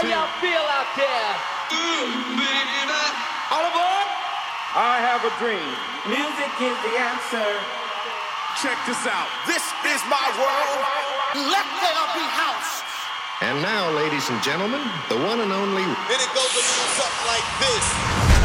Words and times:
How 0.00 0.08
y'all 0.08 0.32
feel 0.40 0.64
out 0.64 0.88
there? 0.96 1.28
All 3.52 3.68
aboard? 3.68 4.08
I 4.72 4.96
have 5.04 5.20
a 5.28 5.32
dream. 5.36 5.60
Music 6.08 6.52
is 6.56 6.72
the 6.88 6.94
answer. 6.96 7.44
Check 8.64 8.80
this 8.88 9.04
out. 9.04 9.28
This 9.44 9.60
is 9.60 10.00
my 10.08 10.24
world. 10.40 10.80
Let 11.52 11.68
there 11.84 12.06
be 12.16 12.24
house. 12.32 12.80
And 13.44 13.60
now, 13.60 13.92
ladies 13.92 14.24
and 14.30 14.40
gentlemen, 14.40 14.80
the 15.12 15.20
one 15.20 15.44
and 15.44 15.52
only. 15.52 15.84
Then 15.84 16.16
it 16.16 16.32
goes 16.32 16.48
a 16.48 16.64
little 16.64 16.90
something 16.96 17.26
like 17.28 17.44
this. 17.60 18.39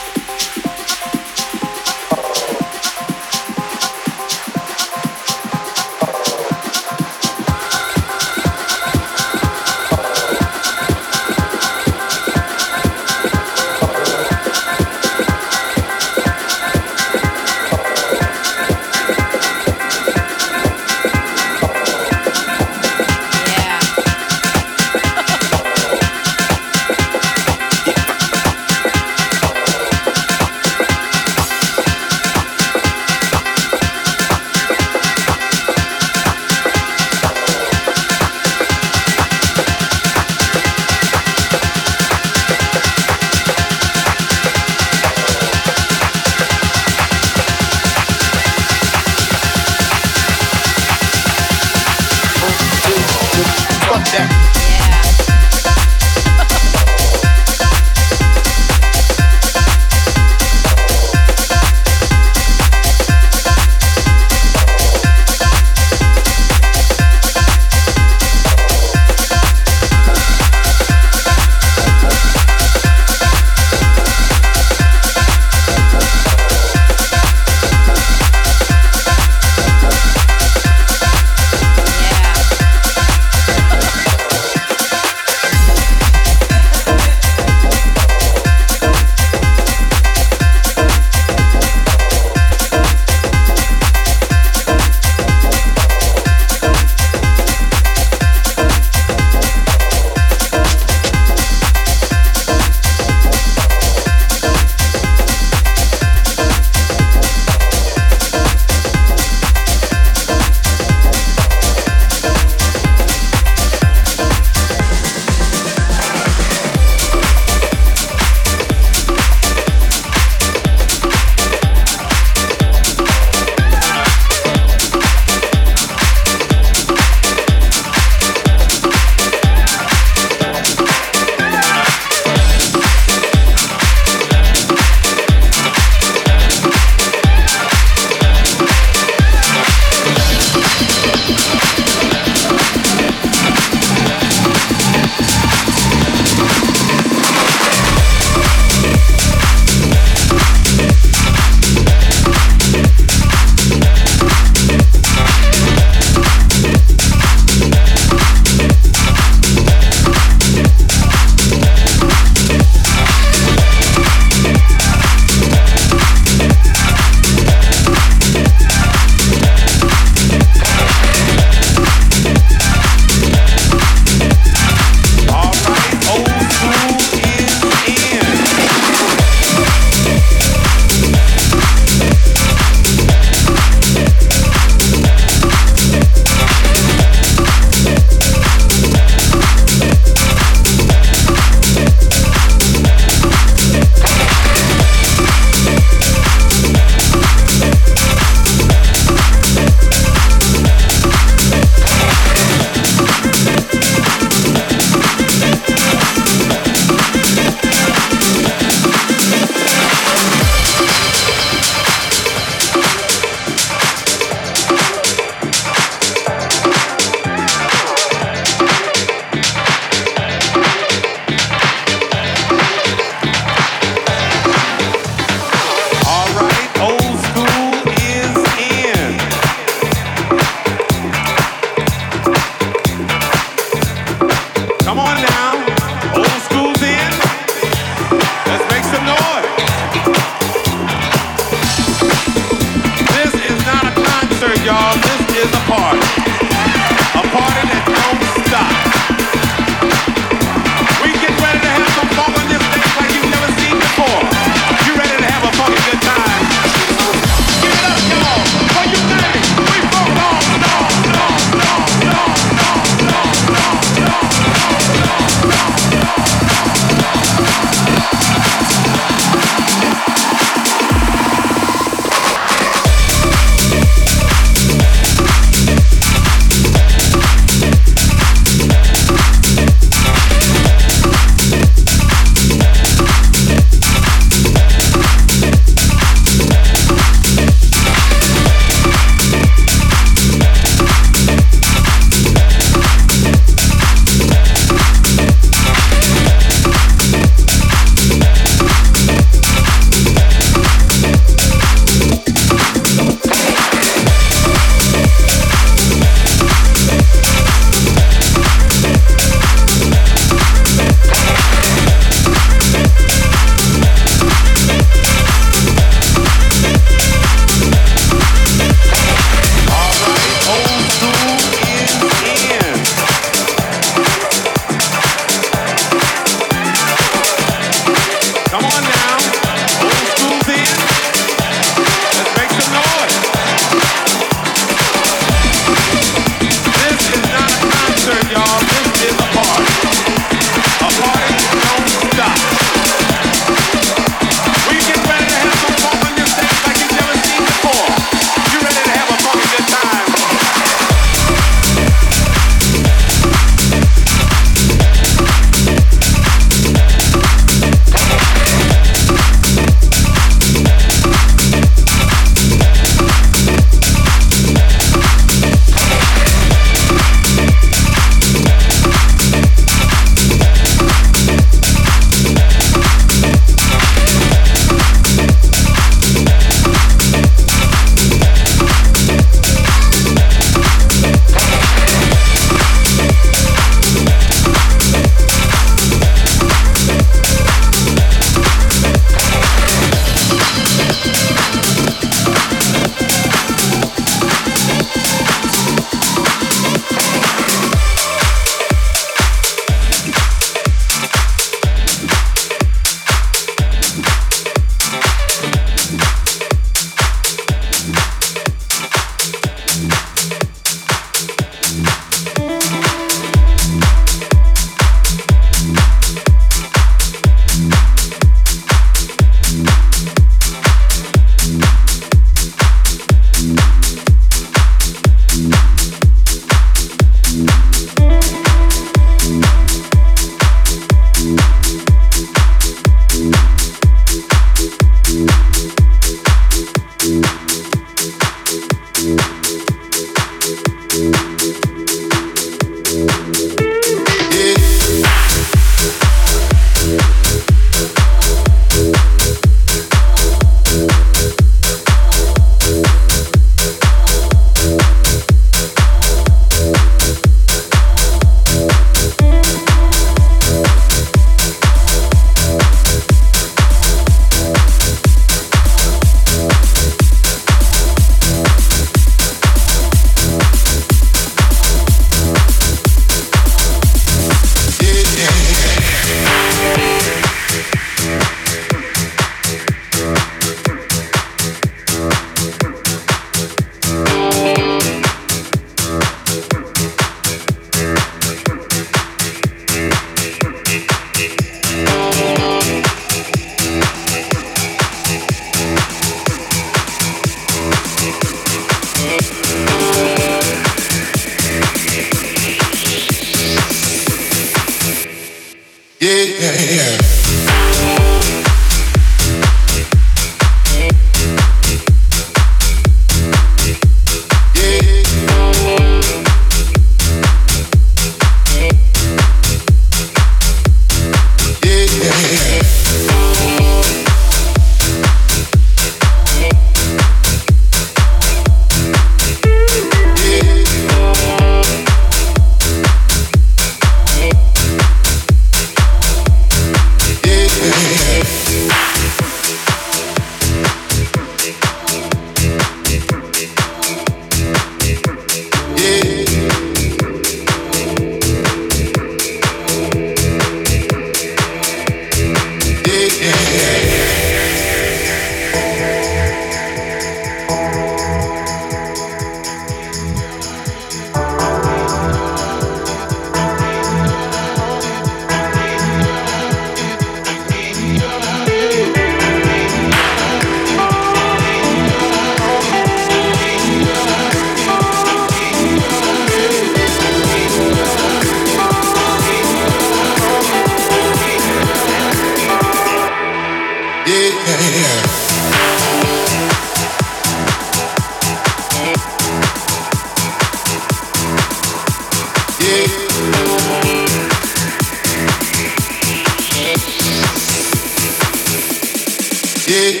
yeah, 599.68 600.00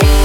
yeah. 0.00 0.15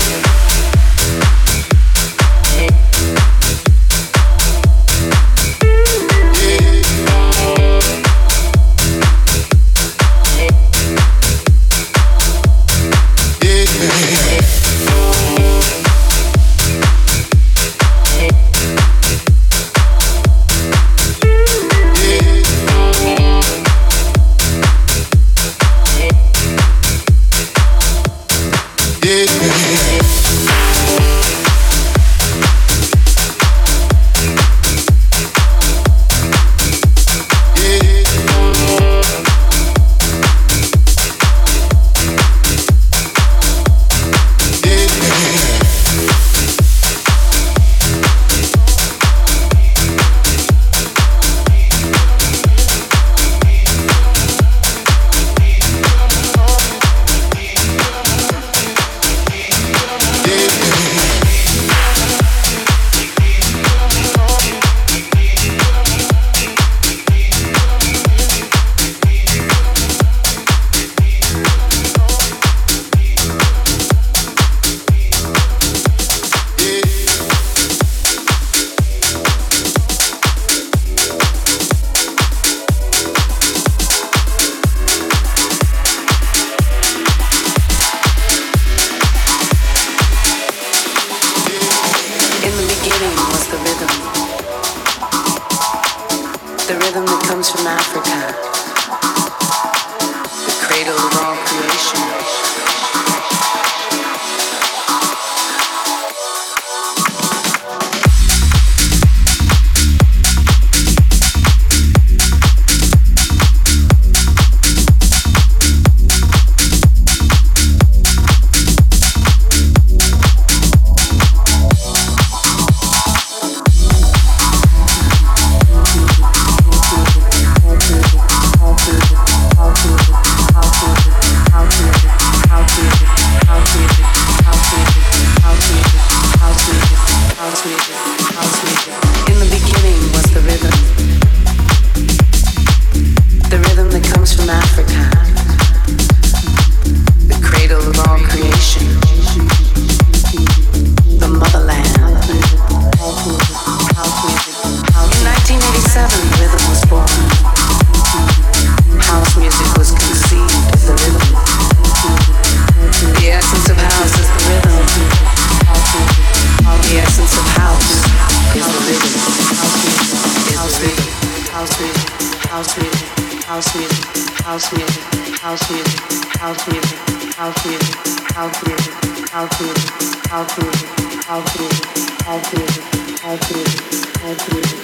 house 172.61 172.77
music, 172.77 173.09
house 173.45 173.73
music, 173.75 174.05
house 174.45 174.71
music, 174.71 175.01
house 175.41 175.65
music, 175.71 175.97
house 176.37 176.61
music, 176.69 176.93
house 177.41 177.65
music, 177.65 177.97
house 178.29 178.61
music, 178.61 178.93
house 179.31 179.57
music, 179.57 179.89
house 180.29 180.53
music, 180.61 180.85
house 181.25 181.57
music, 181.57 181.57
house 181.57 181.57
music, 181.57 181.89
house 182.21 182.53
music, 182.53 182.85
house 183.25 183.49
music, 183.49 183.81
house 184.21 184.45
music. 184.53 184.77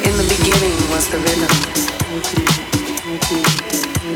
In 0.00 0.16
the 0.16 0.24
beginning 0.32 0.72
was 0.88 1.04
the 1.12 1.20
rhythm. 1.20 1.52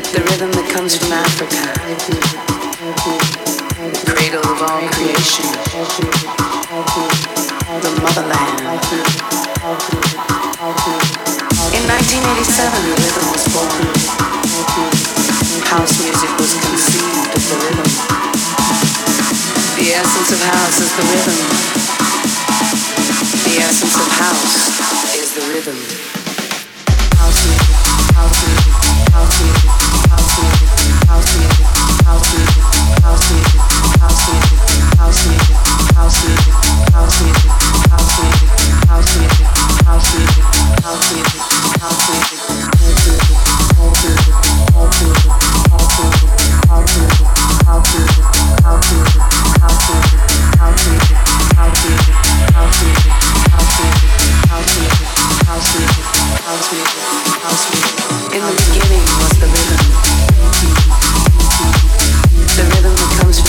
The 0.09 0.21
rhythm 0.25 0.49
that 0.57 0.65
comes 0.73 0.97
from 0.97 1.13
Africa. 1.13 1.61
Cradle 4.09 4.41
of 4.49 4.61
all 4.65 4.81
creation. 4.89 5.45
The 7.81 7.91
motherland. 8.01 8.51
In 11.81 11.87
1987, 11.87 12.77
the 12.85 12.93
rhythm 12.93 13.25
was 13.33 13.41
born. 13.49 13.81
House 15.65 15.97
music 15.97 16.29
was 16.37 16.53
conceived 16.61 17.33
of 17.33 17.41
the 17.49 17.57
rhythm. 17.57 17.89
The 19.81 19.89
essence 19.97 20.29
of 20.29 20.41
house 20.45 20.77
is 20.77 20.93
the 20.93 21.01
rhythm. 21.09 21.41
The 23.49 23.55
essence 23.65 23.97
of 23.97 24.09
house 24.13 24.69
is 25.17 25.33
the 25.33 25.41
rhythm. 25.49 25.77
House 27.17 27.41
music, 27.49 27.77
house 28.13 28.37
music, 28.45 28.77
house 29.09 29.41
music, 29.41 29.71
house 30.05 30.37
music, 30.37 30.69
house 31.09 31.37
music. 31.39 31.90
In 58.31 58.39
the 58.39 58.53
beginning 58.71 59.03
was 59.19 59.35
the 59.39 59.70